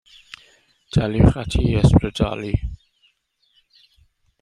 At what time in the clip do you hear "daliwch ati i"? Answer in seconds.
0.93-1.75